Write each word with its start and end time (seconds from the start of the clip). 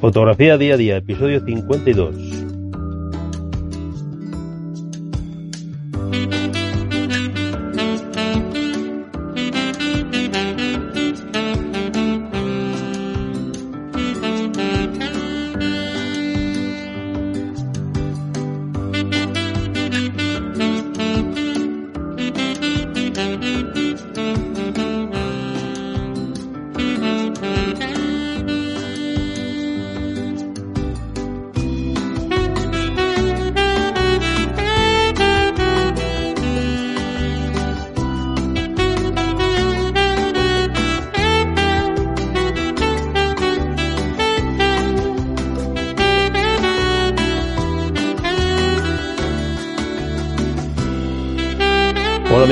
Fotografía 0.00 0.56
día 0.56 0.74
a 0.74 0.76
día, 0.76 0.96
episodio 0.96 1.40
52. 1.40 2.27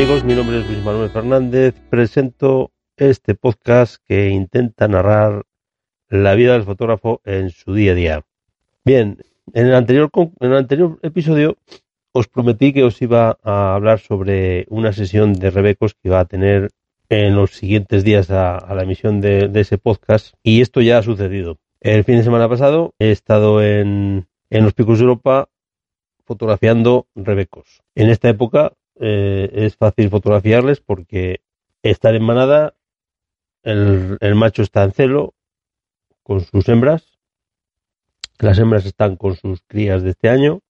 Amigos, 0.06 0.22
mi 0.22 0.36
nombre 0.36 0.60
es 0.60 0.66
Luis 0.68 0.84
Manuel 0.84 1.10
Fernández. 1.10 1.74
Presento 1.90 2.70
este 2.96 3.34
podcast 3.34 3.96
que 4.06 4.28
intenta 4.28 4.86
narrar 4.86 5.42
la 6.08 6.36
vida 6.36 6.52
del 6.52 6.62
fotógrafo 6.62 7.20
en 7.24 7.50
su 7.50 7.74
día 7.74 7.90
a 7.90 7.94
día. 7.96 8.24
Bien, 8.84 9.18
en 9.52 9.66
el 9.66 9.74
anterior, 9.74 10.08
en 10.14 10.52
el 10.52 10.56
anterior 10.58 11.00
episodio 11.02 11.56
os 12.12 12.28
prometí 12.28 12.72
que 12.72 12.84
os 12.84 13.02
iba 13.02 13.36
a 13.42 13.74
hablar 13.74 13.98
sobre 13.98 14.66
una 14.68 14.92
sesión 14.92 15.32
de 15.32 15.50
Rebecos 15.50 15.94
que 15.94 16.06
iba 16.06 16.20
a 16.20 16.26
tener 16.26 16.70
en 17.08 17.34
los 17.34 17.50
siguientes 17.50 18.04
días 18.04 18.30
a, 18.30 18.64
la 18.76 18.84
emisión 18.84 19.20
de, 19.20 19.50
ese 19.54 19.76
podcast 19.76 20.36
y 20.44 20.60
esto 20.60 20.82
ya 20.82 20.98
ha 20.98 21.02
sucedido. 21.02 21.58
El 21.80 22.04
fin 22.04 22.18
de 22.18 22.22
semana 22.22 22.48
pasado 22.48 22.94
he 23.00 23.10
estado 23.10 23.60
en, 23.60 24.28
en 24.50 24.62
los 24.62 24.72
Picos 24.72 25.00
de 25.00 25.02
Europa 25.02 25.48
fotografiando 26.24 27.08
Rebecos. 27.16 27.82
En 27.96 28.08
esta 28.08 28.28
época 28.28 28.72
eh, 28.98 29.50
es 29.52 29.76
fácil 29.76 30.08
fotografiarles 30.10 30.80
porque 30.80 31.40
están 31.82 32.14
en 32.14 32.22
manada, 32.22 32.74
el, 33.62 34.34
macho 34.34 34.62
está 34.62 34.84
en 34.84 34.92
celo 34.92 35.34
con 36.22 36.40
sus 36.40 36.68
hembras, 36.68 37.18
las 38.38 38.58
hembras 38.58 38.86
están 38.86 39.16
con 39.16 39.36
sus 39.36 39.62
crías 39.66 40.02
de 40.02 40.10
este 40.10 40.28
año 40.28 40.60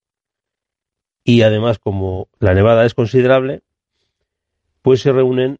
y 1.24 1.42
además 1.42 1.78
como 1.78 2.28
la 2.38 2.54
nevada 2.54 2.84
es 2.84 2.94
considerable, 2.94 3.62
pues 4.82 5.00
se 5.00 5.12
reúnen 5.12 5.58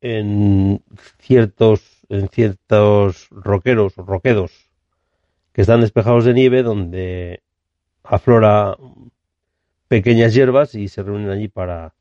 en 0.00 0.82
ciertos 1.18 2.04
en 2.08 2.28
ciertos 2.28 3.28
roqueros 3.30 3.96
roquedos 3.96 4.70
que 5.52 5.62
están 5.62 5.80
despejados 5.80 6.24
de 6.24 6.34
nieve 6.34 6.62
donde 6.62 7.42
aflora 8.02 8.76
pequeñas 9.88 10.34
hierbas 10.34 10.74
y 10.74 10.88
se 10.88 11.02
reúnen 11.02 11.30
allí 11.30 11.48
para, 11.48 11.94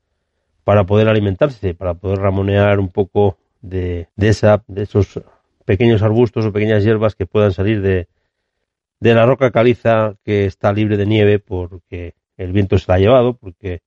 para 0.63 0.85
poder 0.85 1.07
alimentarse, 1.07 1.73
para 1.73 1.93
poder 1.93 2.19
ramonear 2.19 2.79
un 2.79 2.89
poco 2.89 3.37
de, 3.61 4.07
de, 4.15 4.29
esa, 4.29 4.63
de 4.67 4.83
esos 4.83 5.21
pequeños 5.65 6.01
arbustos 6.01 6.45
o 6.45 6.53
pequeñas 6.53 6.83
hierbas 6.83 7.15
que 7.15 7.25
puedan 7.25 7.51
salir 7.53 7.81
de, 7.81 8.07
de 8.99 9.13
la 9.13 9.25
roca 9.25 9.51
caliza 9.51 10.15
que 10.23 10.45
está 10.45 10.71
libre 10.71 10.97
de 10.97 11.05
nieve 11.05 11.39
porque 11.39 12.15
el 12.37 12.51
viento 12.51 12.77
se 12.77 12.85
la 12.87 12.95
ha 12.95 12.99
llevado, 12.99 13.35
porque 13.35 13.81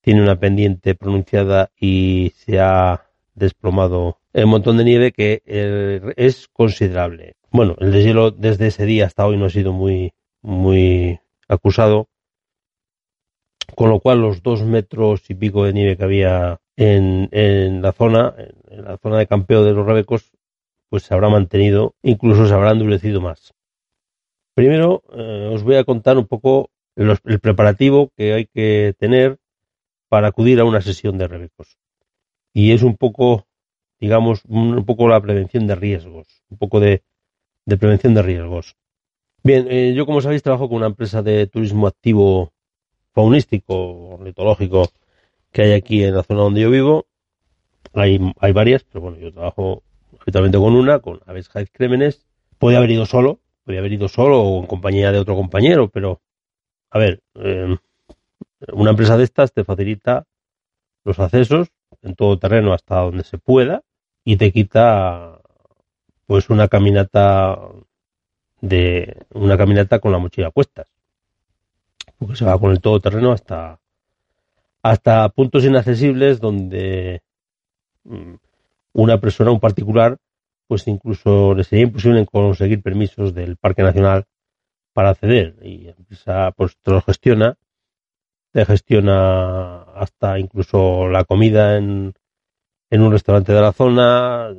tiene 0.00 0.22
una 0.22 0.38
pendiente 0.38 0.94
pronunciada 0.94 1.70
y 1.78 2.32
se 2.36 2.60
ha 2.60 3.06
desplomado 3.34 4.18
el 4.32 4.46
montón 4.46 4.76
de 4.76 4.84
nieve 4.84 5.12
que 5.12 5.42
eh, 5.46 6.00
es 6.16 6.48
considerable. 6.48 7.36
Bueno, 7.50 7.76
el 7.78 7.92
deshielo 7.92 8.30
desde 8.30 8.68
ese 8.68 8.86
día 8.86 9.06
hasta 9.06 9.26
hoy 9.26 9.36
no 9.36 9.46
ha 9.46 9.50
sido 9.50 9.72
muy, 9.72 10.12
muy 10.40 11.20
acusado, 11.48 12.08
con 13.74 13.90
lo 13.90 14.00
cual 14.00 14.20
los 14.20 14.42
dos 14.42 14.62
metros 14.64 15.28
y 15.30 15.34
pico 15.34 15.64
de 15.64 15.72
nieve 15.72 15.96
que 15.96 16.04
había 16.04 16.60
en, 16.76 17.28
en 17.32 17.82
la 17.82 17.92
zona, 17.92 18.34
en 18.70 18.84
la 18.84 18.96
zona 18.98 19.18
de 19.18 19.26
campeo 19.26 19.64
de 19.64 19.72
los 19.72 19.86
Rebecos, 19.86 20.32
pues 20.88 21.04
se 21.04 21.14
habrá 21.14 21.28
mantenido, 21.28 21.94
incluso 22.02 22.46
se 22.46 22.54
habrá 22.54 22.72
endurecido 22.72 23.20
más. 23.20 23.54
Primero 24.54 25.02
eh, 25.14 25.50
os 25.50 25.62
voy 25.62 25.76
a 25.76 25.84
contar 25.84 26.18
un 26.18 26.26
poco 26.26 26.70
el 26.94 27.40
preparativo 27.40 28.10
que 28.16 28.34
hay 28.34 28.46
que 28.46 28.94
tener 28.98 29.38
para 30.10 30.28
acudir 30.28 30.60
a 30.60 30.64
una 30.64 30.82
sesión 30.82 31.16
de 31.16 31.26
Rebecos. 31.26 31.78
Y 32.52 32.72
es 32.72 32.82
un 32.82 32.98
poco, 32.98 33.46
digamos, 33.98 34.44
un 34.46 34.84
poco 34.84 35.08
la 35.08 35.22
prevención 35.22 35.66
de 35.66 35.74
riesgos, 35.74 36.42
un 36.50 36.58
poco 36.58 36.80
de, 36.80 37.02
prevención 37.64 38.12
de 38.12 38.20
riesgos. 38.20 38.76
Bien, 39.42 39.66
eh, 39.70 39.94
yo 39.96 40.04
como 40.04 40.20
sabéis 40.20 40.42
trabajo 40.42 40.68
con 40.68 40.76
una 40.76 40.86
empresa 40.88 41.22
de 41.22 41.46
turismo 41.46 41.86
activo 41.86 42.52
faunístico, 43.12 43.74
ornitológico 44.14 44.88
que 45.52 45.62
hay 45.62 45.72
aquí 45.72 46.02
en 46.02 46.14
la 46.16 46.22
zona 46.22 46.40
donde 46.40 46.62
yo 46.62 46.70
vivo. 46.70 47.06
Hay, 47.94 48.18
hay 48.40 48.52
varias, 48.52 48.84
pero 48.84 49.02
bueno, 49.02 49.18
yo 49.18 49.32
trabajo 49.32 49.82
habitualmente 50.20 50.58
con 50.58 50.74
una, 50.74 51.00
con 51.00 51.20
Aves 51.26 51.48
Jaiz 51.48 51.70
Crémenes. 51.70 52.26
Puede 52.58 52.76
haber 52.76 52.90
ido 52.90 53.06
solo, 53.06 53.40
podría 53.64 53.80
haber 53.80 53.92
ido 53.92 54.08
solo 54.08 54.40
o 54.40 54.60
en 54.60 54.66
compañía 54.66 55.12
de 55.12 55.18
otro 55.18 55.34
compañero, 55.34 55.88
pero 55.88 56.20
a 56.90 56.98
ver, 56.98 57.22
eh, 57.34 57.76
una 58.72 58.90
empresa 58.90 59.16
de 59.16 59.24
estas 59.24 59.52
te 59.52 59.64
facilita 59.64 60.26
los 61.04 61.18
accesos 61.18 61.68
en 62.02 62.14
todo 62.14 62.38
terreno 62.38 62.72
hasta 62.72 63.00
donde 63.00 63.24
se 63.24 63.38
pueda 63.38 63.82
y 64.24 64.36
te 64.36 64.52
quita 64.52 65.40
pues 66.26 66.48
una 66.50 66.68
caminata 66.68 67.58
de 68.60 69.16
una 69.34 69.58
caminata 69.58 69.98
con 69.98 70.12
la 70.12 70.18
mochila 70.18 70.50
puesta 70.50 70.86
porque 72.22 72.36
se 72.36 72.44
va 72.44 72.58
con 72.58 72.70
el 72.70 72.80
todoterreno 72.80 73.32
hasta, 73.32 73.80
hasta 74.80 75.28
puntos 75.30 75.64
inaccesibles 75.64 76.40
donde 76.40 77.20
mm, 78.04 78.34
una 78.92 79.20
persona, 79.20 79.50
un 79.50 79.58
particular, 79.58 80.18
pues 80.68 80.86
incluso 80.86 81.52
le 81.54 81.64
sería 81.64 81.84
imposible 81.86 82.24
conseguir 82.26 82.80
permisos 82.80 83.34
del 83.34 83.56
Parque 83.56 83.82
Nacional 83.82 84.24
para 84.92 85.10
acceder. 85.10 85.56
Y 85.62 85.78
la 85.78 85.90
empresa 85.98 86.52
pues 86.56 86.76
te 86.80 86.92
lo 86.92 87.02
gestiona, 87.02 87.56
te 88.52 88.64
gestiona 88.64 89.82
hasta 89.96 90.38
incluso 90.38 91.08
la 91.08 91.24
comida 91.24 91.76
en, 91.76 92.14
en 92.88 93.02
un 93.02 93.10
restaurante 93.10 93.52
de 93.52 93.60
la 93.60 93.72
zona. 93.72 94.54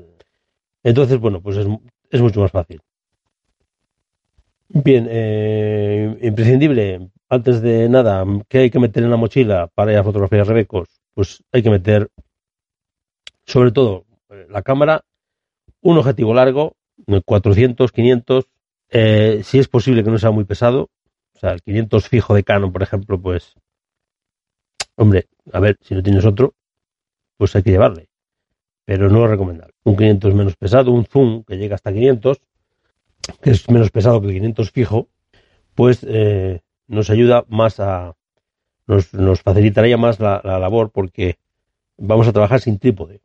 Entonces, 0.84 1.18
bueno, 1.18 1.40
pues 1.40 1.56
es, 1.56 1.68
es 2.10 2.22
mucho 2.22 2.42
más 2.42 2.52
fácil. 2.52 2.82
Bien, 4.68 5.08
eh, 5.10 6.18
imprescindible 6.24 7.10
antes 7.34 7.62
de 7.62 7.90
nada, 7.90 8.26
¿qué 8.48 8.60
hay 8.60 8.70
que 8.70 8.80
meter 8.80 9.04
en 9.04 9.10
la 9.10 9.18
mochila 9.18 9.68
para 9.74 9.92
ir 9.92 9.98
a 9.98 10.04
fotografiar 10.04 10.48
rebecos? 10.48 10.88
Pues 11.14 11.44
hay 11.52 11.64
que 11.64 11.70
meter, 11.70 12.10
sobre 13.46 13.72
todo, 13.72 14.06
eh, 14.30 14.46
la 14.50 14.62
cámara, 14.62 15.04
un 15.82 15.98
objetivo 15.98 16.34
largo, 16.34 16.76
400, 17.26 17.92
500, 17.92 18.46
eh, 18.90 19.42
si 19.44 19.58
es 19.58 19.68
posible 19.68 20.04
que 20.04 20.12
no 20.12 20.20
sea 20.20 20.32
muy 20.32 20.46
pesado, 20.46 20.90
o 21.36 21.40
sea, 21.40 21.52
el 21.52 21.62
500 21.62 22.08
fijo 22.08 22.36
de 22.36 22.44
Canon, 22.44 22.72
por 22.72 22.84
ejemplo, 22.84 23.20
pues, 23.20 23.56
hombre, 24.96 25.28
a 25.52 25.60
ver, 25.60 25.78
si 25.82 25.96
no 25.96 26.04
tienes 26.04 26.26
otro, 26.26 26.54
pues 27.38 27.56
hay 27.56 27.64
que 27.64 27.72
llevarle, 27.72 28.10
pero 28.86 29.10
no 29.10 29.24
es 29.26 29.32
recomendable. 29.32 29.74
Un 29.84 29.98
500 29.98 30.34
menos 30.36 30.56
pesado, 30.56 30.92
un 30.92 31.06
zoom 31.06 31.44
que 31.44 31.58
llega 31.58 31.76
hasta 31.76 31.92
500, 31.92 32.42
que 33.42 33.50
es 33.50 33.70
menos 33.70 33.90
pesado 33.90 34.22
que 34.22 34.28
el 34.28 34.34
500 34.34 34.72
fijo, 34.72 35.10
pues 35.74 36.06
eh, 36.08 36.62
nos 36.88 37.10
ayuda 37.10 37.46
más 37.48 37.80
a, 37.80 38.16
nos, 38.88 39.14
nos 39.14 39.42
facilitaría 39.42 39.98
más 39.98 40.20
la, 40.20 40.42
labor 40.44 40.92
porque 40.92 41.38
vamos 41.98 42.28
a 42.28 42.34
trabajar 42.34 42.60
sin 42.60 42.80
trípode. 42.80 43.22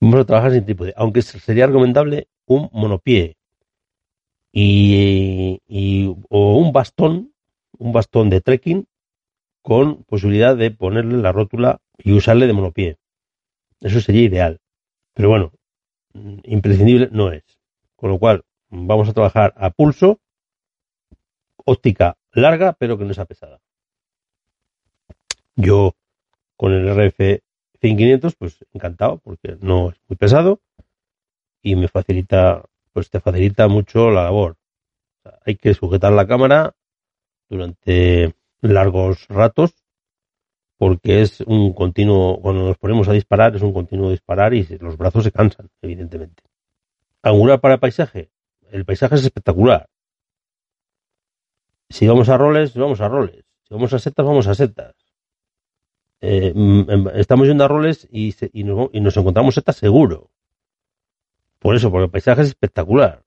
Vamos 0.00 0.20
a 0.20 0.24
trabajar 0.24 0.52
sin 0.52 0.64
trípode, 0.64 0.94
aunque 0.96 1.22
sería 1.22 1.66
recomendable 1.66 2.28
un 2.46 2.70
monopié 2.72 3.36
y, 4.52 6.16
o 6.28 6.56
un 6.56 6.72
bastón, 6.72 7.32
un 7.78 7.92
bastón 7.92 8.30
de 8.30 8.40
trekking 8.40 8.86
con 9.62 10.04
posibilidad 10.04 10.56
de 10.56 10.70
ponerle 10.70 11.18
la 11.18 11.32
rótula 11.32 11.80
y 11.98 12.12
usarle 12.12 12.46
de 12.46 12.52
monopié. 12.54 12.96
Eso 13.80 14.00
sería 14.00 14.22
ideal. 14.22 14.60
Pero 15.14 15.28
bueno, 15.28 15.52
imprescindible 16.44 17.10
no 17.12 17.30
es. 17.30 17.44
Con 17.96 18.10
lo 18.10 18.18
cual, 18.18 18.44
vamos 18.70 19.08
a 19.08 19.12
trabajar 19.12 19.52
a 19.56 19.70
pulso 19.70 20.18
óptica 21.64 22.16
larga, 22.32 22.72
pero 22.74 22.98
que 22.98 23.04
no 23.04 23.14
sea 23.14 23.24
pesada. 23.24 23.60
Yo 25.56 25.94
con 26.56 26.72
el 26.72 26.88
RF 26.88 27.42
500, 27.80 28.34
pues 28.36 28.64
encantado, 28.72 29.18
porque 29.18 29.56
no 29.60 29.90
es 29.90 29.96
muy 30.08 30.16
pesado 30.16 30.60
y 31.62 31.76
me 31.76 31.88
facilita 31.88 32.62
pues 32.92 33.10
te 33.10 33.20
facilita 33.20 33.68
mucho 33.68 34.10
la 34.10 34.24
labor. 34.24 34.56
hay 35.46 35.56
que 35.56 35.74
sujetar 35.74 36.12
la 36.12 36.26
cámara 36.26 36.74
durante 37.48 38.34
largos 38.60 39.26
ratos 39.28 39.74
porque 40.80 41.20
es 41.20 41.42
un 41.42 41.74
continuo, 41.74 42.40
cuando 42.40 42.62
nos 42.62 42.78
ponemos 42.78 43.06
a 43.08 43.12
disparar, 43.12 43.54
es 43.54 43.60
un 43.60 43.74
continuo 43.74 44.10
disparar 44.10 44.54
y 44.54 44.66
los 44.80 44.96
brazos 44.96 45.24
se 45.24 45.30
cansan, 45.30 45.68
evidentemente. 45.82 46.42
Angular 47.22 47.60
para 47.60 47.76
paisaje. 47.76 48.30
El 48.70 48.86
paisaje 48.86 49.16
es 49.16 49.24
espectacular. 49.24 49.90
Si 51.90 52.06
vamos 52.06 52.28
a 52.28 52.38
roles, 52.38 52.74
vamos 52.74 53.00
a 53.00 53.08
roles. 53.08 53.44
Si 53.64 53.74
vamos 53.74 53.92
a 53.92 53.98
setas, 53.98 54.24
vamos 54.24 54.46
a 54.46 54.54
setas. 54.54 54.94
Eh, 56.20 56.52
mm, 56.54 56.90
em, 56.90 57.08
estamos 57.14 57.48
yendo 57.48 57.64
a 57.64 57.68
roles 57.68 58.08
y, 58.10 58.34
nos, 58.64 59.16
encontramos 59.16 59.54
setas 59.56 59.76
seguro. 59.76 60.30
Por 61.58 61.74
eso, 61.74 61.90
porque 61.90 62.04
el 62.04 62.10
paisaje 62.10 62.42
es 62.42 62.48
espectacular. 62.48 63.24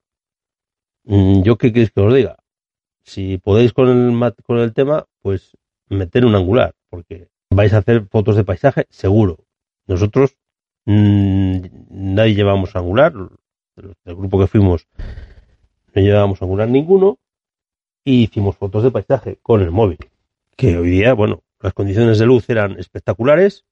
Mm, 1.04 1.42
yo 1.44 1.58
qué 1.58 1.74
queréis 1.74 1.92
que 1.92 2.02
os 2.02 2.14
diga. 2.14 2.38
Si 3.04 3.38
podéis 3.38 3.74
con 3.74 3.90
el, 3.90 4.34
con 4.44 4.60
el 4.60 4.74
tema, 4.74 5.06
pues 5.22 5.58
meter 5.90 6.26
un 6.26 6.36
angular, 6.36 6.74
porque 6.90 7.28
vais 7.50 7.74
a 7.74 7.80
hacer 7.80 8.06
fotos 8.08 8.38
de 8.38 8.46
paisaje 8.46 8.88
seguro. 8.90 9.40
Nosotros 9.88 10.38
mmm, 10.86 11.58
nadie 11.90 12.34
llevamos 12.36 12.76
angular, 12.78 13.14
el 13.76 14.16
grupo 14.16 14.40
que 14.40 14.48
fuimos 14.48 14.88
no 15.94 16.02
llevábamos 16.02 16.42
angular 16.42 16.70
ninguno 16.70 17.20
y 18.04 18.24
hicimos 18.24 18.58
fotos 18.58 18.84
de 18.84 18.92
paisaje 18.92 19.40
con 19.42 19.62
el 19.62 19.72
móvil, 19.72 20.00
que 20.56 20.78
hoy 20.78 20.90
día, 20.90 21.14
bueno, 21.14 21.44
las 21.60 21.74
condiciones 21.74 22.20
de 22.20 22.26
luz 22.26 22.50
eran 22.50 22.78
espectaculares, 22.80 23.66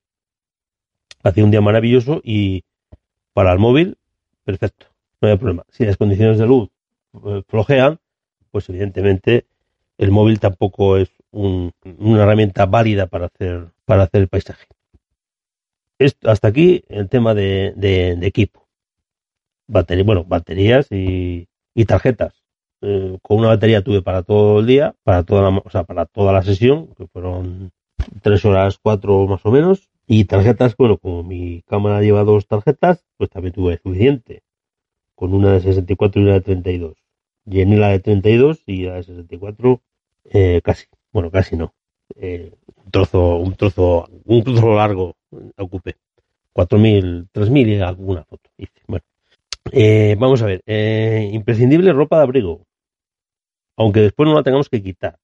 hacía 1.23 1.43
un 1.43 1.51
día 1.51 1.61
maravilloso 1.61 2.21
y 2.23 2.63
para 3.33 3.51
el 3.51 3.59
móvil, 3.59 3.97
perfecto, 4.43 4.87
no 5.21 5.29
hay 5.29 5.37
problema. 5.37 5.63
Si 5.69 5.85
las 5.85 5.97
condiciones 5.97 6.39
de 6.39 6.47
luz 6.47 6.69
eh, 7.25 7.43
flojean, 7.47 7.99
pues 8.51 8.69
evidentemente 8.69 9.45
el 9.97 10.11
móvil 10.11 10.39
tampoco 10.39 10.97
es 10.97 11.11
una 11.31 12.23
herramienta 12.23 12.65
válida 12.65 13.07
para 13.07 13.27
hacer, 13.27 13.67
para 13.85 14.03
hacer 14.03 14.21
el 14.21 14.27
paisaje. 14.27 14.65
hasta 16.23 16.47
aquí 16.47 16.83
el 16.89 17.07
tema 17.07 17.33
de, 17.33 18.17
equipo. 18.21 18.67
Batería, 19.67 20.03
bueno, 20.03 20.25
baterías 20.25 20.87
y, 20.89 21.47
tarjetas. 21.85 22.40
Eh, 22.81 23.17
con 23.21 23.39
una 23.39 23.49
batería 23.49 23.83
tuve 23.83 24.01
para 24.01 24.23
todo 24.23 24.59
el 24.59 24.65
día, 24.65 24.95
para 25.03 25.23
toda 25.23 25.43
la, 25.43 25.57
o 25.57 25.69
sea, 25.69 25.83
para 25.83 26.05
toda 26.05 26.33
la 26.33 26.43
sesión, 26.43 26.87
que 26.95 27.07
fueron 27.07 27.71
tres 28.21 28.43
horas, 28.45 28.79
cuatro 28.81 29.27
más 29.27 29.45
o 29.45 29.51
menos. 29.51 29.89
Y 30.07 30.25
tarjetas, 30.25 30.75
bueno, 30.75 30.97
como 30.97 31.23
mi 31.23 31.61
cámara 31.63 32.01
lleva 32.01 32.23
dos 32.23 32.47
tarjetas, 32.47 33.05
pues 33.17 33.29
también 33.29 33.53
tuve 33.53 33.79
suficiente. 33.81 34.43
Con 35.15 35.33
una 35.33 35.53
de 35.53 35.61
64 35.61 36.21
y 36.21 36.25
una 36.25 36.33
de 36.33 36.41
32. 36.41 36.97
Llené 37.45 37.77
la 37.77 37.89
de 37.89 37.99
32 37.99 38.63
y 38.65 38.83
la 38.83 38.95
de 38.95 39.03
64 39.03 39.81
eh, 40.25 40.61
casi 40.63 40.85
bueno, 41.11 41.31
casi 41.31 41.55
no, 41.55 41.73
eh, 42.15 42.53
un 42.85 42.91
trozo, 42.91 43.37
un 43.37 43.55
trozo, 43.55 44.07
un 44.25 44.43
trozo 44.43 44.75
largo 44.75 45.15
ocupé, 45.57 45.97
4.000, 46.53 47.29
3.000 47.33 47.67
y 47.67 47.81
alguna 47.81 48.23
foto 48.23 48.49
Bueno, 48.87 49.03
eh, 49.71 50.15
vamos 50.19 50.41
a 50.41 50.45
ver, 50.45 50.61
eh, 50.65 51.29
imprescindible 51.33 51.93
ropa 51.93 52.17
de 52.17 52.23
abrigo, 52.23 52.65
aunque 53.77 54.01
después 54.01 54.27
no 54.27 54.35
la 54.35 54.43
tengamos 54.43 54.69
que 54.69 54.81
quitar. 54.81 55.17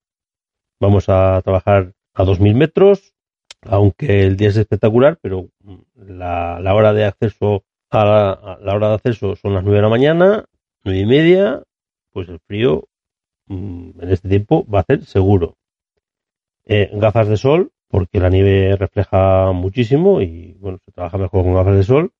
Vamos 0.80 1.10
a 1.10 1.42
trabajar 1.44 1.94
a 2.14 2.24
2.000 2.24 2.56
metros, 2.56 3.14
aunque 3.62 4.24
el 4.24 4.38
día 4.38 4.50
es 4.50 4.58
espectacular, 4.58 5.18
pero 5.22 5.50
la, 5.96 6.74
hora 6.74 6.94
de 6.94 7.06
acceso 7.06 7.64
a 7.90 8.06
la, 8.06 8.32
a 8.32 8.60
la, 8.60 8.76
hora 8.76 8.90
de 8.90 8.96
acceso 8.96 9.36
son 9.36 9.54
las 9.54 9.64
9 9.64 9.78
de 9.78 9.82
la 9.82 9.90
mañana, 9.90 10.46
9 10.84 11.00
y 11.00 11.06
media, 11.06 11.64
pues 12.12 12.30
el 12.30 12.40
frío 12.40 12.88
mm, 13.48 14.02
en 14.02 14.10
este 14.10 14.30
tiempo 14.30 14.66
va 14.68 14.82
a 14.82 14.84
ser 14.84 15.06
seguro. 15.06 15.58
Eh, 16.66 16.90
gafas 16.94 17.28
de 17.28 17.38
sol, 17.38 17.72
porque 17.88 18.20
la 18.20 18.30
nieve 18.30 18.76
refleja 18.76 19.52
muchísimo 19.54 20.22
y 20.22 20.54
bueno, 20.60 20.80
se 20.84 20.92
trabaja 20.92 21.18
mejor 21.18 21.44
con 21.44 21.54
gafas 21.54 21.78
de 21.78 21.84
sol. 21.84 22.12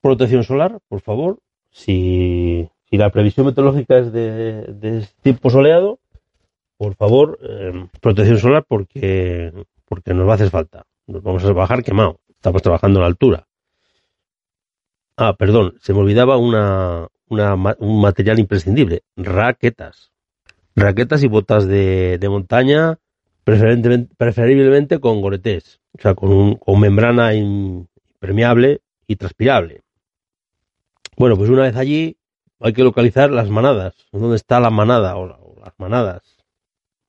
Protección 0.00 0.44
solar, 0.44 0.78
por 0.88 1.00
favor. 1.00 1.40
Si, 1.70 2.68
la 2.96 3.10
previsión 3.10 3.46
meteorológica 3.46 3.98
es 3.98 4.12
de, 4.12 5.06
tiempo 5.22 5.50
soleado, 5.50 5.98
por 6.76 6.94
favor, 6.94 7.38
eh, 7.42 7.86
protección 8.00 8.38
solar 8.38 8.64
porque, 8.66 9.52
porque 9.86 10.14
nos 10.14 10.26
va 10.26 10.32
a 10.32 10.34
hacer 10.34 10.50
falta. 10.50 10.84
Nos 11.06 11.22
vamos 11.22 11.42
a 11.42 11.46
trabajar 11.46 11.82
quemado. 11.82 12.20
Estamos 12.30 12.62
trabajando 12.62 12.98
a 12.98 13.02
la 13.02 13.08
altura. 13.08 13.46
Ah, 15.16 15.34
perdón, 15.36 15.74
se 15.80 15.92
me 15.92 16.00
olvidaba 16.00 16.36
una, 16.36 17.08
un 17.28 18.00
material 18.00 18.38
imprescindible, 18.38 19.02
raquetas 19.16 20.14
raquetas 20.76 21.22
y 21.22 21.28
botas 21.28 21.66
de, 21.66 22.18
montaña, 22.28 22.98
preferentemente, 23.44 24.14
preferiblemente 24.16 25.00
con 25.00 25.20
goretés, 25.20 25.80
o 25.96 26.02
sea, 26.02 26.14
con, 26.14 26.32
un, 26.32 26.56
con 26.56 26.80
membrana 26.80 27.34
impermeable 27.34 28.80
y 29.06 29.16
transpirable. 29.16 29.82
Bueno, 31.16 31.36
pues 31.36 31.50
una 31.50 31.62
vez 31.62 31.76
allí 31.76 32.16
hay 32.64 32.72
que 32.72 32.82
localizar 32.82 33.30
las 33.30 33.50
manadas, 33.50 33.94
dónde 34.10 34.36
está 34.36 34.58
la 34.58 34.70
manada 34.70 35.18
o, 35.18 35.54
las 35.62 35.74
manadas. 35.76 36.22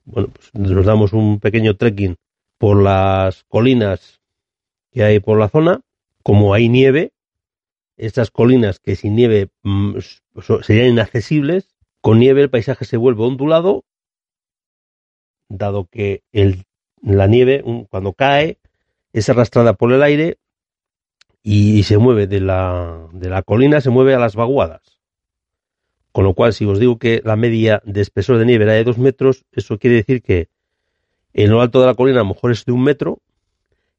Bueno, 0.03 0.27
pues 0.27 0.53
nos 0.53 0.85
damos 0.85 1.13
un 1.13 1.39
pequeño 1.39 1.77
trekking 1.77 2.17
por 2.57 2.83
las 2.83 3.45
colinas 3.45 4.19
que 4.91 5.03
hay 5.03 5.21
por 5.21 5.39
la 5.39 5.47
zona. 5.47 5.79
Como 6.23 6.53
hay 6.53 6.67
nieve, 6.67 7.13
estas 7.95 8.31
colinas 8.31 8.79
que 8.79 8.97
sin 8.97 9.15
nieve 9.15 9.47
mm, 9.63 9.99
serían 10.61 10.89
inaccesibles, 10.89 11.69
con 12.01 12.19
nieve 12.19 12.41
el 12.41 12.49
paisaje 12.49 12.83
se 12.83 12.97
vuelve 12.97 13.23
ondulado, 13.23 13.85
dado 15.47 15.85
que 15.85 16.23
la 17.01 17.27
nieve 17.27 17.63
cuando 17.89 18.11
cae 18.11 18.57
es 19.13 19.29
arrastrada 19.29 19.73
por 19.73 19.93
el 19.93 20.03
aire 20.03 20.37
y 21.41 21.83
se 21.83 21.97
mueve 21.97 22.27
de 22.27 22.41
la, 22.41 23.07
de 23.13 23.29
la 23.29 23.41
colina, 23.41 23.79
se 23.79 23.89
mueve 23.89 24.15
a 24.15 24.19
las 24.19 24.35
vaguadas. 24.35 24.94
Con 26.15 26.23
lo 26.23 26.33
cual, 26.33 26.53
si 26.53 26.63
os 26.63 26.79
digo 26.79 26.97
que 26.97 27.21
la 27.25 27.35
media 27.35 27.81
de 27.83 27.99
espesor 27.99 28.37
de 28.37 28.45
nieve 28.45 28.63
era 28.63 28.71
de 28.71 28.85
dos 28.85 28.97
metros, 28.97 29.43
eso 29.51 29.77
quiere 29.77 29.97
decir 29.97 30.21
que 30.21 30.47
en 31.33 31.49
lo 31.51 31.59
alto 31.59 31.81
de 31.81 31.87
la 31.87 31.93
colina 31.93 32.21
a 32.21 32.23
lo 32.23 32.29
mejor 32.29 32.53
es 32.53 32.63
de 32.63 32.71
un 32.71 32.85
metro 32.85 33.19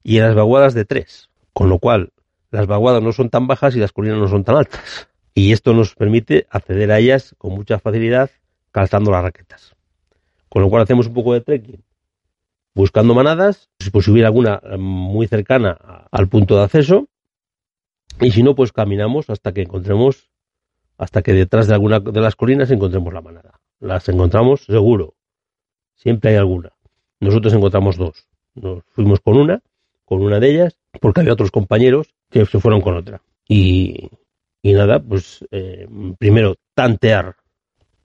y 0.03 0.17
en 0.17 0.23
las 0.23 0.35
vaguadas 0.35 0.73
de 0.73 0.87
tres. 0.87 1.29
Con 1.53 1.69
lo 1.69 1.79
cual, 1.79 2.15
las 2.51 2.67
vaguadas 2.67 3.03
no 3.03 3.13
son 3.13 3.29
tan 3.29 3.47
bajas 3.47 3.77
y 3.77 3.81
las 3.81 3.93
colinas 3.93 4.17
no 4.17 4.29
son 4.29 4.45
tan 4.45 4.57
altas 4.57 5.11
y 5.35 5.53
esto 5.53 5.75
nos 5.75 5.95
permite 5.95 6.47
acceder 6.49 6.91
a 6.91 7.01
ellas 7.01 7.35
con 7.37 7.53
mucha 7.53 7.79
facilidad 7.79 8.31
calzando 8.73 9.11
las 9.11 9.23
raquetas. 9.23 9.77
Con 10.49 10.63
lo 10.63 10.71
cual 10.71 10.85
hacemos 10.85 11.09
un 11.09 11.13
poco 11.13 11.35
de 11.35 11.43
trekking 11.43 11.85
buscando 12.75 13.13
manadas, 13.13 13.69
pues 13.93 14.07
si 14.07 14.11
hubiera 14.11 14.29
alguna 14.29 14.63
eh, 14.65 14.79
muy 14.79 15.27
cercana 15.27 16.07
al 16.11 16.29
punto 16.29 16.57
de 16.57 16.63
acceso 16.63 17.09
y 18.23 18.31
si 18.31 18.43
no 18.43 18.55
pues 18.55 18.73
caminamos 18.73 19.29
hasta 19.29 19.53
que 19.53 19.61
encontremos 19.61 20.31
hasta 20.99 21.23
que 21.23 21.33
detrás 21.33 21.67
de 21.67 21.75
alguna 21.75 22.01
de 22.01 22.21
las 22.21 22.37
colinas 22.37 22.71
encontremos 22.71 23.13
la 23.13 23.21
manada. 23.21 23.61
Las 23.81 24.09
encontramos 24.09 24.65
seguro. 24.65 25.15
Siempre 25.95 26.31
hay 26.31 26.37
alguna. 26.37 26.73
Nosotros 27.21 27.53
encontramos 27.53 27.97
dos. 27.97 28.29
Nos 28.55 28.83
fuimos 28.89 29.21
con 29.21 29.37
una, 29.37 29.63
con 30.05 30.23
una 30.23 30.41
de 30.41 30.51
ellas, 30.51 30.79
porque 31.01 31.21
había 31.21 31.33
otros 31.33 31.51
compañeros 31.51 32.15
que 32.31 32.47
se 32.47 32.61
fueron 32.61 32.81
con 32.81 32.97
otra. 32.97 33.23
Y, 33.49 34.11
y 34.63 34.73
nada, 34.73 35.01
pues 35.01 35.45
eh, 35.51 35.87
primero 36.19 36.57
tantear, 36.75 37.37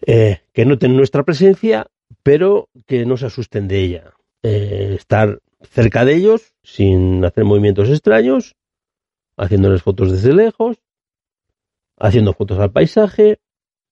eh, 0.05 0.41
que 0.53 0.65
noten 0.65 0.95
nuestra 0.95 1.23
presencia, 1.23 1.87
pero 2.23 2.69
que 2.87 3.05
no 3.05 3.17
se 3.17 3.27
asusten 3.27 3.67
de 3.67 3.79
ella. 3.79 4.13
Eh, 4.43 4.95
estar 4.97 5.39
cerca 5.61 6.05
de 6.05 6.15
ellos 6.15 6.53
sin 6.63 7.23
hacer 7.23 7.45
movimientos 7.45 7.89
extraños, 7.89 8.55
haciéndoles 9.37 9.83
fotos 9.83 10.11
desde 10.11 10.33
lejos, 10.33 10.77
haciendo 12.01 12.33
fotos 12.33 12.59
al 12.59 12.71
paisaje, 12.71 13.39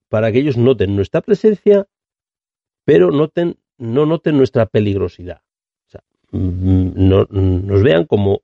para 0.09 0.31
que 0.31 0.39
ellos 0.39 0.57
noten 0.57 0.95
nuestra 0.95 1.21
presencia, 1.21 1.87
pero 2.83 3.11
noten, 3.11 3.59
no 3.77 4.05
noten 4.05 4.35
nuestra 4.35 4.65
peligrosidad. 4.65 5.41
O 5.87 5.89
sea, 5.89 6.03
mm, 6.31 6.91
no, 6.95 7.27
nos 7.29 7.83
vean 7.83 8.05
como 8.05 8.41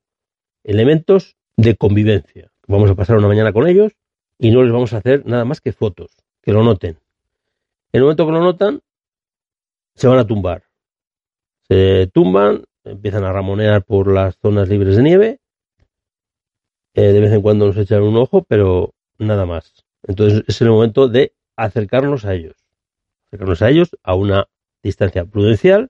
elementos 0.63 1.35
de 1.57 1.75
convivencia. 1.75 2.51
Vamos 2.67 2.89
a 2.91 2.95
pasar 2.95 3.17
una 3.17 3.27
mañana 3.27 3.51
con 3.51 3.67
ellos 3.67 3.93
y 4.37 4.51
no 4.51 4.63
les 4.63 4.71
vamos 4.71 4.93
a 4.93 4.97
hacer 4.97 5.25
nada 5.25 5.45
más 5.45 5.61
que 5.61 5.73
fotos, 5.73 6.15
que 6.41 6.53
lo 6.53 6.63
noten. 6.63 6.99
En 7.91 7.99
el 7.99 8.01
momento 8.01 8.25
que 8.25 8.31
lo 8.31 8.41
notan, 8.41 8.81
se 9.95 10.07
van 10.07 10.19
a 10.19 10.27
tumbar. 10.27 10.63
Se 11.67 12.07
tumban, 12.13 12.65
empiezan 12.83 13.23
a 13.23 13.31
ramonear 13.31 13.83
por 13.83 14.11
las 14.11 14.37
zonas 14.37 14.69
libres 14.69 14.95
de 14.97 15.03
nieve. 15.03 15.39
Eh, 16.93 17.11
de 17.11 17.19
vez 17.19 17.31
en 17.31 17.41
cuando 17.41 17.65
nos 17.65 17.77
echan 17.77 18.03
un 18.03 18.15
ojo, 18.17 18.43
pero 18.43 18.94
nada 19.17 19.45
más. 19.45 19.85
Entonces 20.03 20.43
es 20.47 20.61
el 20.61 20.69
momento 20.69 21.07
de 21.07 21.33
acercarnos 21.55 22.25
a 22.25 22.33
ellos. 22.33 22.55
Acercarnos 23.27 23.61
a 23.61 23.69
ellos 23.69 23.89
a 24.03 24.15
una 24.15 24.47
distancia 24.83 25.25
prudencial. 25.25 25.89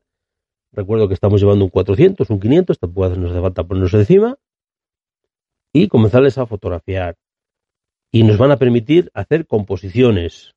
Recuerdo 0.71 1.07
que 1.07 1.13
estamos 1.13 1.41
llevando 1.41 1.65
un 1.65 1.71
400, 1.71 2.29
un 2.29 2.39
500, 2.39 2.79
tampoco 2.79 3.09
nos 3.09 3.31
hace 3.31 3.41
falta 3.41 3.63
ponernos 3.63 3.93
encima. 3.93 4.37
Y 5.73 5.87
comenzarles 5.87 6.37
a 6.37 6.45
fotografiar 6.45 7.17
y 8.15 8.23
nos 8.23 8.37
van 8.37 8.51
a 8.51 8.57
permitir 8.57 9.11
hacer 9.13 9.45
composiciones, 9.45 10.55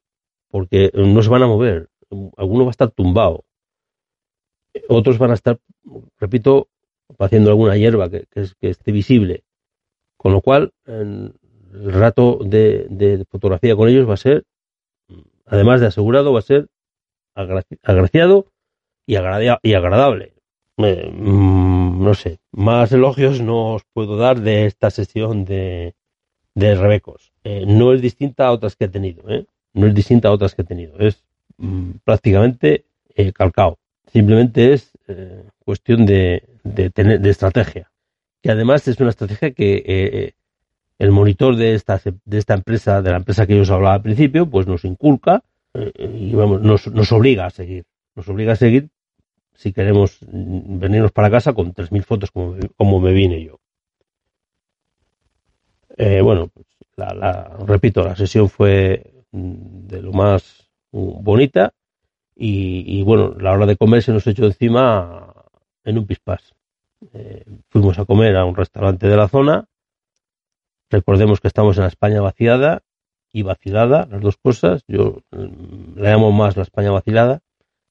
porque 0.48 0.92
no 0.94 1.20
se 1.22 1.28
van 1.28 1.42
a 1.42 1.48
mover, 1.48 1.88
alguno 2.36 2.64
va 2.64 2.70
a 2.70 2.70
estar 2.70 2.92
tumbado, 2.92 3.44
otros 4.88 5.18
van 5.18 5.32
a 5.32 5.34
estar, 5.34 5.58
repito, 6.20 6.68
haciendo 7.18 7.50
alguna 7.50 7.76
hierba 7.76 8.08
que, 8.10 8.28
esté 8.60 8.92
visible, 8.92 9.42
con 10.16 10.32
lo 10.32 10.40
cual 10.40 10.72
el 11.72 11.92
rato 11.92 12.38
de, 12.42 13.24
fotografía 13.30 13.76
con 13.76 13.88
ellos 13.88 14.08
va 14.08 14.14
a 14.14 14.18
ser, 14.18 14.44
además 15.46 15.80
de 15.80 15.86
asegurado, 15.86 16.32
va 16.32 16.40
a 16.40 16.42
ser 16.42 16.68
agraciado 17.82 18.46
y, 19.06 19.14
y 19.14 19.74
agradable. 19.74 20.32
Mm, 20.78 22.04
no 22.04 22.14
sé, 22.14 22.38
más 22.52 22.92
elogios 22.92 23.40
no 23.40 23.74
os 23.74 23.82
puedo 23.92 24.16
dar 24.16 24.40
de 24.40 24.66
esta 24.66 24.90
sesión 24.90 25.44
de, 25.44 25.94
de 26.54 26.74
Rebecos. 26.76 27.32
Eh, 27.42 27.64
no 27.66 27.92
es 27.92 28.00
distinta 28.00 28.46
a 28.46 28.52
otras 28.52 28.76
que 28.76 28.84
he 28.84 28.88
tenido, 28.88 29.28
¿eh? 29.28 29.46
no 29.72 29.86
es 29.88 29.94
distinta 29.94 30.28
a 30.28 30.32
otras 30.32 30.54
que 30.54 30.62
he 30.62 30.64
tenido, 30.64 30.96
es 31.00 31.24
mm, 31.56 31.90
prácticamente 32.04 32.84
eh, 33.16 33.32
calcao. 33.32 33.78
Simplemente 34.12 34.72
es 34.72 34.92
cuestión 35.64 36.06
de, 36.06 36.44
de, 36.64 36.90
tener, 36.90 37.20
de 37.20 37.30
estrategia. 37.30 37.90
Que 38.42 38.50
además 38.50 38.86
es 38.88 39.00
una 39.00 39.10
estrategia 39.10 39.50
que 39.50 40.34
el 40.98 41.10
monitor 41.10 41.56
de 41.56 41.74
esta, 41.74 42.00
de 42.24 42.38
esta 42.38 42.54
empresa, 42.54 43.02
de 43.02 43.10
la 43.10 43.18
empresa 43.18 43.46
que 43.46 43.56
yo 43.56 43.62
os 43.62 43.70
hablaba 43.70 43.94
al 43.94 44.02
principio, 44.02 44.48
pues 44.48 44.66
nos 44.66 44.84
inculca 44.84 45.42
y 45.98 46.34
vamos, 46.34 46.60
nos, 46.60 46.88
nos 46.88 47.12
obliga 47.12 47.46
a 47.46 47.50
seguir. 47.50 47.84
Nos 48.16 48.28
obliga 48.28 48.54
a 48.54 48.56
seguir 48.56 48.90
si 49.54 49.72
queremos 49.72 50.18
venirnos 50.22 51.12
para 51.12 51.30
casa 51.30 51.52
con 51.52 51.74
3.000 51.74 52.02
fotos 52.02 52.30
como, 52.30 52.56
como 52.76 53.00
me 53.00 53.12
vine 53.12 53.42
yo. 53.42 53.58
Eh, 55.96 56.20
bueno, 56.20 56.48
pues 56.48 56.66
la, 56.96 57.56
repito, 57.66 58.04
la 58.04 58.14
sesión 58.14 58.48
fue 58.48 59.24
de 59.32 60.02
lo 60.02 60.12
más 60.12 60.70
bonita 60.92 61.74
y, 62.36 63.02
bueno, 63.02 63.34
la 63.38 63.52
hora 63.52 63.66
de 63.66 63.76
comer 63.76 64.02
se 64.02 64.12
nos 64.12 64.26
echó 64.28 64.44
encima 64.44 65.34
en 65.82 65.98
un 65.98 66.06
pispás. 66.06 66.54
Eh, 67.12 67.44
fuimos 67.68 67.98
a 67.98 68.04
comer 68.04 68.36
a 68.36 68.44
un 68.44 68.54
restaurante 68.54 69.08
de 69.08 69.16
la 69.16 69.26
zona. 69.26 69.67
Recordemos 70.90 71.40
que 71.40 71.48
estamos 71.48 71.76
en 71.76 71.82
la 71.82 71.88
España 71.88 72.20
vaciada 72.20 72.82
y 73.32 73.42
vacilada, 73.42 74.06
las 74.10 74.20
dos 74.20 74.36
cosas. 74.36 74.82
Yo 74.88 75.22
mm, 75.30 75.98
la 75.98 76.10
llamo 76.10 76.32
más 76.32 76.56
la 76.56 76.62
España 76.62 76.90
vacilada 76.90 77.42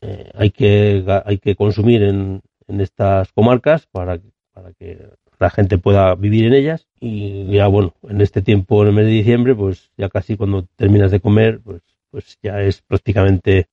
eh, 0.01 0.32
hay, 0.36 0.51
que, 0.51 1.04
hay 1.25 1.39
que 1.39 1.56
consumir 1.56 2.04
en, 2.04 2.42
en 2.68 2.82
estas 2.82 3.32
comarcas 3.32 3.88
para, 3.88 4.20
para 4.54 4.74
que 4.74 5.10
la 5.39 5.50
gente 5.50 5.77
pueda 5.77 6.13
vivir 6.16 6.46
en 6.46 6.54
ellas 6.54 6.88
y 7.00 7.46
ya 7.51 7.68
bueno, 7.68 7.94
en 8.04 8.22
este 8.22 8.42
tiempo, 8.42 8.82
en 8.82 8.89
el 8.89 8.94
mes 8.94 9.06
de 9.06 9.12
diciembre, 9.12 9.56
pues 9.56 9.92
ya 9.98 10.10
casi 10.10 10.38
cuando 10.38 10.68
terminas 10.75 11.12
de 11.12 11.20
comer, 11.20 11.62
pues, 11.63 11.82
pues 12.12 12.38
ya 12.42 12.62
es 12.62 12.82
prácticamente 12.82 13.68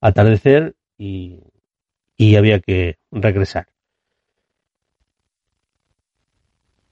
atardecer 0.00 0.74
y, 0.98 1.40
y 2.16 2.36
había 2.36 2.60
que 2.60 2.96
regresar. 3.10 3.66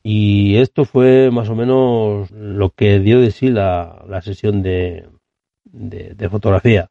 Y 0.03 0.57
esto 0.57 0.85
fue 0.85 1.31
más 1.31 1.49
o 1.49 1.55
menos 1.55 2.31
lo 2.33 2.71
que 2.71 2.99
dio 2.99 3.21
de 3.21 3.31
sí 3.31 3.49
la, 3.49 4.05
la 4.09 4.21
sesión 4.21 4.63
de, 4.63 5.09
de, 5.65 6.29
fotografía. 6.29 6.91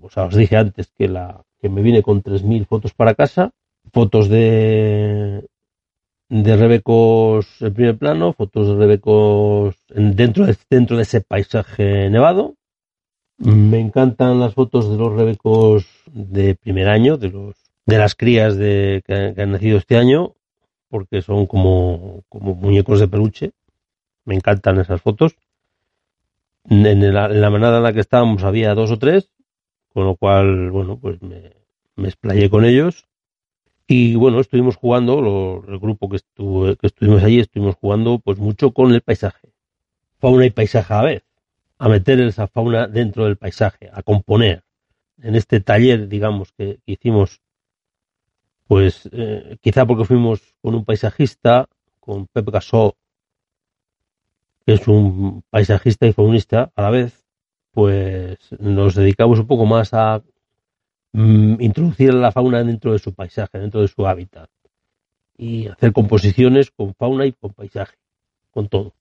O 0.00 0.08
sea, 0.08 0.24
os 0.24 0.36
dije 0.36 0.56
antes 0.56 0.92
que, 0.96 1.08
la, 1.08 1.42
que 1.60 1.68
me 1.68 1.82
vine 1.82 2.02
con 2.02 2.22
3.000 2.22 2.66
fotos 2.66 2.94
para 2.94 3.14
casa, 3.14 3.50
fotos 3.92 4.28
de, 4.28 5.46
de 6.28 6.56
rebecos 6.56 7.60
en 7.60 7.74
primer 7.74 7.98
plano, 7.98 8.32
fotos 8.32 8.68
de 8.68 8.76
rebecos 8.76 9.76
dentro 9.88 10.46
de, 10.46 10.56
dentro 10.70 10.96
de 10.96 11.02
ese 11.02 11.20
paisaje 11.20 12.08
nevado. 12.08 12.54
Me 13.38 13.80
encantan 13.80 14.38
las 14.38 14.54
fotos 14.54 14.88
de 14.88 14.96
los 14.96 15.12
rebecos 15.12 15.86
de 16.06 16.54
primer 16.54 16.88
año, 16.88 17.16
de 17.16 17.30
los 17.30 17.56
de 17.86 17.98
las 17.98 18.14
crías 18.14 18.56
de, 18.56 19.02
que, 19.04 19.34
han 19.36 19.52
nacido 19.52 19.78
este 19.78 19.96
año, 19.96 20.34
porque 20.92 21.22
son 21.22 21.46
como, 21.46 22.22
como 22.28 22.54
muñecos 22.54 23.00
de 23.00 23.08
peluche. 23.08 23.52
Me 24.26 24.34
encantan 24.34 24.78
esas 24.78 25.00
fotos. 25.00 25.34
En 26.68 27.14
la, 27.14 27.26
en 27.26 27.40
manada 27.50 27.78
en 27.78 27.82
la 27.82 27.92
que 27.92 28.00
estábamos 28.00 28.44
había 28.44 28.74
dos 28.74 28.90
o 28.90 28.98
tres 28.98 29.32
con 29.92 30.04
lo 30.04 30.16
cual, 30.16 30.70
bueno, 30.70 30.98
pues 30.98 31.20
me, 31.22 31.52
me 31.96 32.08
explayé 32.08 32.48
con 32.48 32.64
ellos. 32.64 33.06
Y 33.86 34.14
bueno, 34.14 34.40
estuvimos 34.40 34.76
jugando, 34.76 35.62
el 35.68 35.78
grupo 35.78 36.08
que, 36.08 36.16
estuvo, 36.16 36.74
que 36.76 36.86
estuvimos 36.86 37.22
allí, 37.22 37.40
estuvimos 37.40 37.74
jugando 37.76 38.18
pues 38.18 38.38
mucho 38.38 38.72
con 38.72 38.92
el 38.92 39.02
paisaje. 39.02 39.52
Fauna 40.18 40.46
y 40.46 40.50
paisaje 40.50 40.94
a 40.94 40.96
la 40.98 41.02
vez. 41.02 41.22
A 41.78 41.88
meter 41.88 42.20
esa 42.20 42.46
fauna 42.46 42.86
dentro 42.86 43.24
del 43.24 43.36
paisaje, 43.36 43.90
a 43.92 44.02
componer. 44.02 44.64
En 45.20 45.36
este 45.36 45.60
taller, 45.60 46.08
digamos, 46.08 46.52
que, 46.52 46.78
hicimos, 46.86 47.41
pues 48.72 49.06
eh, 49.12 49.58
quizá 49.60 49.84
porque 49.84 50.06
fuimos 50.06 50.40
con 50.62 50.74
un 50.74 50.86
paisajista, 50.86 51.68
con 52.00 52.26
Pepe 52.26 52.52
Casó, 52.52 52.96
que 54.64 54.72
es 54.72 54.88
un 54.88 55.42
paisajista 55.50 56.06
y 56.06 56.14
faunista 56.14 56.72
a 56.74 56.80
la 56.80 56.88
vez, 56.88 57.22
pues 57.70 58.38
nos 58.58 58.94
dedicamos 58.94 59.38
un 59.40 59.46
poco 59.46 59.66
más 59.66 59.92
a 59.92 60.22
mm, 61.12 61.60
introducir 61.60 62.14
la 62.14 62.32
fauna 62.32 62.64
dentro 62.64 62.94
de 62.94 62.98
su 62.98 63.12
paisaje, 63.12 63.58
dentro 63.58 63.82
de 63.82 63.88
su 63.88 64.06
hábitat 64.06 64.48
y 65.36 65.66
hacer 65.68 65.92
composiciones 65.92 66.70
con 66.70 66.94
fauna 66.94 67.26
y 67.26 67.32
con 67.32 67.52
paisaje, 67.52 67.96
con 68.52 68.70
todo. 68.70 68.94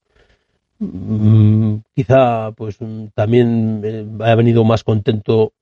Mm, 0.79 1.77
quizá 1.95 2.51
pues 2.51 2.77
también 3.15 3.81
eh, 3.85 4.05
haya 4.19 4.35
venido 4.35 4.65
más 4.65 4.83
contento 4.83 5.53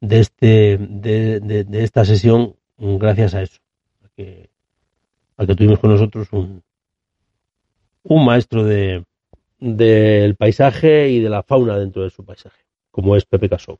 de 0.00 0.18
este 0.18 0.78
de, 0.78 1.64
esta 1.74 2.04
sesión 2.04 2.56
gracias 2.80 3.34
a 3.34 3.42
eso, 3.42 3.60
a 4.04 4.08
que, 4.16 4.50
a 5.36 5.46
que 5.46 5.54
tuvimos 5.54 5.78
con 5.78 5.90
nosotros 5.90 6.32
un, 6.32 6.62
un 8.02 8.24
maestro 8.24 8.64
de, 8.64 9.04
del 9.58 10.36
paisaje 10.36 11.10
y 11.10 11.20
de 11.20 11.28
la 11.28 11.42
fauna 11.42 11.78
dentro 11.78 12.02
de 12.02 12.10
su 12.10 12.24
paisaje, 12.24 12.64
como 12.90 13.16
es 13.16 13.26
Pepe 13.26 13.48
Casó. 13.48 13.78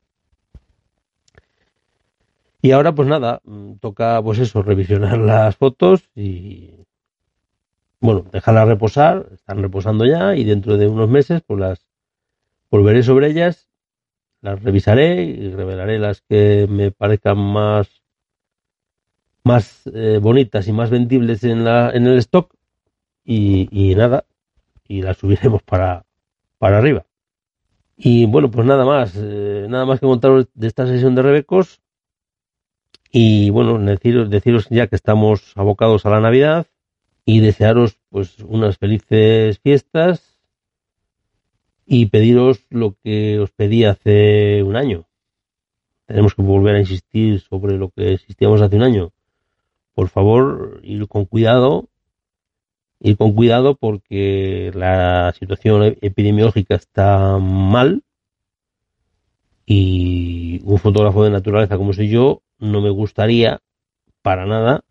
Y 2.62 2.72
ahora, 2.72 2.94
pues 2.94 3.08
nada, 3.08 3.40
mm, 3.44 3.76
toca, 3.76 4.22
pues 4.22 4.38
eso, 4.38 4.62
revisionar 4.62 5.18
las 5.18 5.56
fotos 5.56 6.10
y, 6.14 6.74
bueno, 8.00 8.26
dejarlas 8.30 8.68
reposar, 8.68 9.28
están 9.32 9.62
reposando 9.62 10.04
ya 10.04 10.36
y 10.36 10.44
dentro 10.44 10.76
de 10.76 10.86
unos 10.88 11.08
meses, 11.08 11.42
pues 11.46 11.58
las 11.58 11.88
volveré 12.70 13.02
sobre 13.02 13.28
ellas, 13.28 13.70
las 14.42 14.62
revisaré 14.62 15.22
y 15.22 15.50
revelaré 15.50 15.98
las 15.98 16.20
que 16.22 16.66
me 16.68 16.90
parezcan 16.90 17.38
más, 17.38 17.99
más 19.44 19.82
eh, 19.94 20.18
bonitas 20.20 20.68
y 20.68 20.72
más 20.72 20.90
vendibles 20.90 21.44
en, 21.44 21.64
la, 21.64 21.90
en 21.90 22.06
el 22.06 22.18
stock 22.18 22.54
y, 23.24 23.68
y 23.70 23.94
nada, 23.94 24.24
y 24.86 25.02
la 25.02 25.14
subiremos 25.14 25.62
para, 25.62 26.04
para 26.58 26.78
arriba. 26.78 27.06
Y 27.96 28.24
bueno, 28.24 28.50
pues 28.50 28.66
nada 28.66 28.84
más, 28.86 29.14
eh, 29.16 29.66
nada 29.68 29.84
más 29.84 30.00
que 30.00 30.06
contaros 30.06 30.48
de 30.54 30.66
esta 30.66 30.86
sesión 30.86 31.14
de 31.14 31.22
Rebecos. 31.22 31.82
Y 33.12 33.50
bueno, 33.50 33.78
deciros, 33.78 34.30
deciros 34.30 34.68
ya 34.70 34.86
que 34.86 34.96
estamos 34.96 35.52
abocados 35.56 36.06
a 36.06 36.10
la 36.10 36.20
Navidad 36.20 36.66
y 37.24 37.40
desearos 37.40 37.98
pues 38.08 38.38
unas 38.40 38.78
felices 38.78 39.58
fiestas 39.58 40.38
y 41.84 42.06
pediros 42.06 42.64
lo 42.70 42.96
que 43.02 43.38
os 43.38 43.50
pedí 43.50 43.84
hace 43.84 44.62
un 44.62 44.76
año. 44.76 45.06
Tenemos 46.06 46.34
que 46.34 46.42
volver 46.42 46.76
a 46.76 46.80
insistir 46.80 47.40
sobre 47.40 47.76
lo 47.76 47.90
que 47.90 48.14
existíamos 48.14 48.62
hace 48.62 48.76
un 48.76 48.82
año. 48.82 49.12
Por 50.00 50.08
favor, 50.08 50.80
ir 50.82 51.06
con 51.08 51.26
cuidado 51.26 51.90
ir 53.00 53.18
con 53.18 53.34
cuidado 53.34 53.74
porque 53.74 54.70
la 54.74 55.34
situación 55.38 55.98
epidemiológica 56.00 56.74
está 56.74 57.36
mal 57.36 58.02
y 59.66 60.62
un 60.64 60.78
fotógrafo 60.78 61.22
de 61.22 61.28
naturaleza 61.28 61.76
como 61.76 61.92
soy 61.92 62.08
yo 62.08 62.40
no 62.58 62.80
me 62.80 62.88
gustaría 62.88 63.60
para 64.22 64.46
nada 64.46 64.84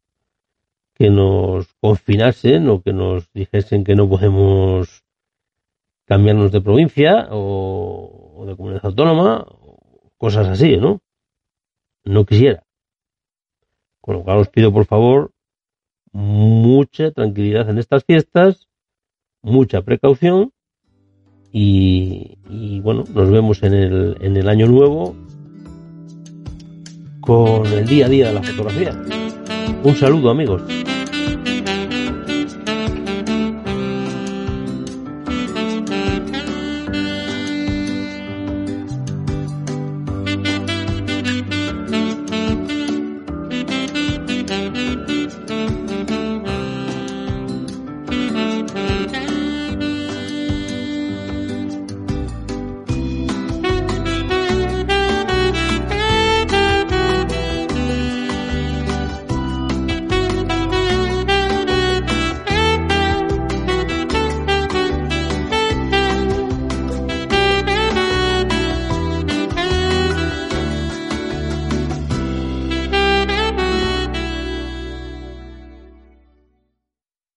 que 0.93 1.09
nos 1.09 1.73
confinasen 1.81 2.69
o 2.69 2.83
que 2.83 2.93
nos 2.93 3.33
dijesen 3.33 3.83
que 3.83 3.95
no 3.95 4.07
podemos 4.07 5.03
cambiarnos 6.05 6.51
de 6.51 6.61
provincia 6.61 7.29
o, 7.31 8.35
o 8.35 8.45
de 8.45 8.55
comunidad 8.55 8.85
autónoma, 8.85 9.47
cosas 10.19 10.49
así, 10.49 10.77
¿no? 10.77 11.01
No 12.03 12.27
quisiera. 12.27 12.68
Con 14.09 14.17
lo 14.17 14.23
cual 14.23 14.39
os 14.39 14.49
pido 14.49 14.73
por 14.73 14.87
favor 14.87 15.29
mucha 16.11 17.11
tranquilidad 17.11 17.69
en 17.69 17.77
estas 17.77 18.03
fiestas, 18.03 18.67
mucha 19.43 19.83
precaución 19.83 20.51
y, 21.51 22.79
bueno, 22.79 23.03
nos 23.13 23.29
vemos 23.29 23.61
en 23.61 23.75
el, 23.75 24.17
en 24.21 24.35
el 24.35 24.49
año 24.49 24.65
nuevo 24.65 25.15
con 27.21 27.67
el 27.67 27.85
día 27.85 28.07
a 28.07 28.09
día 28.09 28.27
de 28.29 28.33
la 28.33 28.41
fotografía. 28.41 28.99
Un 29.83 29.93
saludo 29.93 30.31
amigos. 30.31 30.63